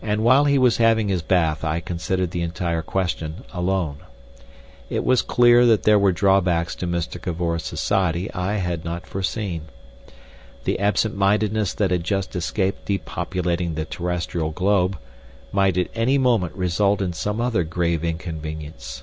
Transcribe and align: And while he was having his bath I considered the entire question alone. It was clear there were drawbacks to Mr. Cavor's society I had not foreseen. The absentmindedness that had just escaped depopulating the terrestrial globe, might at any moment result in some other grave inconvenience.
And 0.00 0.24
while 0.24 0.46
he 0.46 0.56
was 0.56 0.78
having 0.78 1.08
his 1.10 1.20
bath 1.20 1.62
I 1.62 1.80
considered 1.80 2.30
the 2.30 2.40
entire 2.40 2.80
question 2.80 3.44
alone. 3.52 3.98
It 4.88 5.04
was 5.04 5.20
clear 5.20 5.66
there 5.76 5.98
were 5.98 6.10
drawbacks 6.10 6.74
to 6.76 6.86
Mr. 6.86 7.20
Cavor's 7.20 7.62
society 7.62 8.32
I 8.32 8.54
had 8.54 8.82
not 8.82 9.06
foreseen. 9.06 9.64
The 10.64 10.80
absentmindedness 10.80 11.74
that 11.74 11.90
had 11.90 12.02
just 12.02 12.34
escaped 12.34 12.86
depopulating 12.86 13.74
the 13.74 13.84
terrestrial 13.84 14.52
globe, 14.52 14.96
might 15.52 15.76
at 15.76 15.90
any 15.94 16.16
moment 16.16 16.54
result 16.54 17.02
in 17.02 17.12
some 17.12 17.38
other 17.38 17.62
grave 17.62 18.02
inconvenience. 18.02 19.02